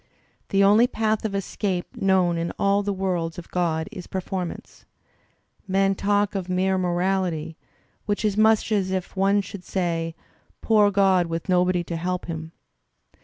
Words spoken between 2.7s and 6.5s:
the worlds of God is performance." ''Men talk of *